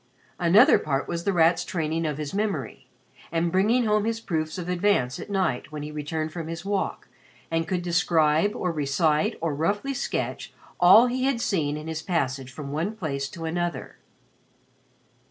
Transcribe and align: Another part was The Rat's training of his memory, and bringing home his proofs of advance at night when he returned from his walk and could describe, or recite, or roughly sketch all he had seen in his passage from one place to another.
Another 0.39 0.79
part 0.79 1.07
was 1.07 1.25
The 1.25 1.31
Rat's 1.31 1.63
training 1.63 2.07
of 2.07 2.17
his 2.17 2.33
memory, 2.33 2.87
and 3.31 3.51
bringing 3.51 3.85
home 3.85 4.05
his 4.05 4.19
proofs 4.19 4.57
of 4.57 4.67
advance 4.67 5.19
at 5.19 5.29
night 5.29 5.71
when 5.71 5.83
he 5.83 5.91
returned 5.91 6.33
from 6.33 6.47
his 6.47 6.65
walk 6.65 7.07
and 7.51 7.67
could 7.67 7.83
describe, 7.83 8.55
or 8.55 8.71
recite, 8.71 9.37
or 9.41 9.53
roughly 9.53 9.93
sketch 9.93 10.55
all 10.79 11.05
he 11.05 11.25
had 11.25 11.39
seen 11.39 11.77
in 11.77 11.87
his 11.87 12.01
passage 12.01 12.51
from 12.51 12.71
one 12.71 12.95
place 12.95 13.29
to 13.29 13.45
another. 13.45 13.97